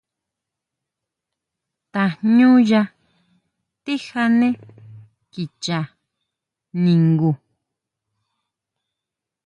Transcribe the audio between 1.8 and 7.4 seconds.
Tajñúya tijane kicha ningu.